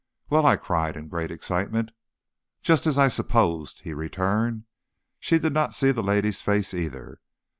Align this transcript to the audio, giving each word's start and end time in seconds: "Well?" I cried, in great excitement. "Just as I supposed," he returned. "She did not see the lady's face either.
"Well?" 0.31 0.47
I 0.47 0.55
cried, 0.55 0.97
in 0.97 1.09
great 1.09 1.29
excitement. 1.29 1.91
"Just 2.63 2.87
as 2.87 2.97
I 2.97 3.07
supposed," 3.07 3.81
he 3.81 3.93
returned. 3.93 4.63
"She 5.19 5.37
did 5.37 5.53
not 5.53 5.75
see 5.75 5.91
the 5.91 6.01
lady's 6.01 6.41
face 6.41 6.73
either. 6.73 7.21